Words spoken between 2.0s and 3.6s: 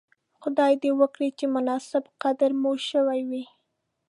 قدر مو شوی وی.